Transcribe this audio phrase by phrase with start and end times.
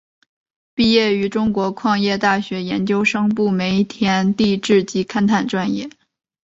[0.73, 5.91] 毕业于中国矿业大学研究生部煤田地质及勘探专业。